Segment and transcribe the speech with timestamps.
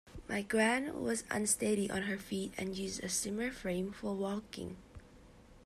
[0.27, 4.77] My gran was unsteady on her feet and used a Zimmer frame for walking